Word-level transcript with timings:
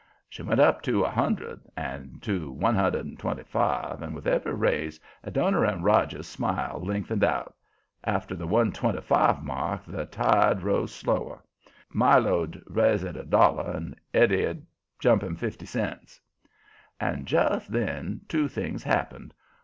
She 0.27 0.41
went 0.41 0.59
up 0.59 0.81
to 0.81 1.03
a 1.03 1.11
hundred, 1.11 1.61
then 1.77 2.17
to 2.23 2.49
one 2.51 2.73
hundred 2.73 3.05
and 3.05 3.19
twenty 3.19 3.43
five, 3.43 4.01
and 4.01 4.15
with 4.15 4.25
every 4.25 4.55
raise 4.55 4.99
Adoniram 5.23 5.83
Roger's 5.83 6.25
smile 6.25 6.81
lengthened 6.83 7.23
out. 7.23 7.55
After 8.03 8.35
the 8.35 8.47
one 8.47 8.71
twenty 8.71 9.01
five 9.01 9.43
mark 9.43 9.83
the 9.85 10.07
tide 10.07 10.63
rose 10.63 10.91
slower. 10.91 11.43
Milo'd 11.93 12.63
raise 12.65 13.03
it 13.03 13.15
a 13.15 13.23
dollar 13.23 13.69
and 13.73 13.95
Eddie'd 14.11 14.65
jump 14.97 15.21
him 15.21 15.35
fifty 15.35 15.67
cents. 15.67 16.19
And 16.99 17.27
just 17.27 17.71
then 17.71 18.21
two 18.27 18.47
things 18.47 18.81
happened. 18.81 19.35